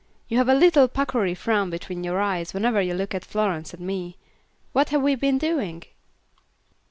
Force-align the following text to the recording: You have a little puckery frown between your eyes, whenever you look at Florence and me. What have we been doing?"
You 0.27 0.39
have 0.39 0.49
a 0.49 0.55
little 0.55 0.87
puckery 0.87 1.35
frown 1.35 1.69
between 1.69 2.03
your 2.03 2.19
eyes, 2.19 2.55
whenever 2.55 2.81
you 2.81 2.95
look 2.95 3.13
at 3.13 3.23
Florence 3.23 3.71
and 3.71 3.85
me. 3.85 4.17
What 4.73 4.89
have 4.89 5.03
we 5.03 5.13
been 5.13 5.37
doing?" 5.37 5.83